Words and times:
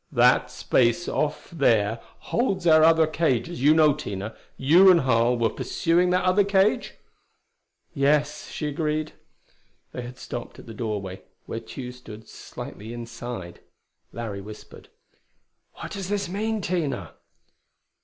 "That 0.11 0.49
space 0.49 1.07
off 1.07 1.51
there 1.51 1.99
holds 2.31 2.65
our 2.65 2.83
other 2.83 3.05
cage 3.05 3.47
as 3.47 3.61
you 3.61 3.75
know, 3.75 3.93
Tina. 3.93 4.35
You 4.57 4.89
and 4.89 5.01
Harl 5.01 5.37
were 5.37 5.51
pursuing 5.51 6.09
that 6.09 6.25
other 6.25 6.43
cage?" 6.43 6.95
"Yes," 7.93 8.49
she 8.49 8.65
agreed. 8.67 9.11
They 9.91 10.01
had 10.01 10.17
stopped 10.17 10.57
at 10.57 10.65
the 10.65 10.73
doorway, 10.73 11.21
where 11.45 11.59
Tugh 11.59 11.91
stood 11.93 12.27
slightly 12.27 12.93
inside. 12.95 13.59
Larry 14.11 14.41
whispered: 14.41 14.89
"What 15.73 15.91
does 15.91 16.09
this 16.09 16.27
mean, 16.27 16.61
Tina?" 16.61 17.13